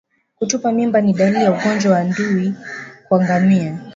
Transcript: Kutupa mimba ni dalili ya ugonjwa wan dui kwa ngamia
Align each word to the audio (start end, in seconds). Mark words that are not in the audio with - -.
Kutupa 0.35 0.71
mimba 0.71 1.01
ni 1.01 1.13
dalili 1.13 1.43
ya 1.43 1.51
ugonjwa 1.51 1.91
wan 1.93 2.13
dui 2.15 2.53
kwa 3.07 3.21
ngamia 3.23 3.77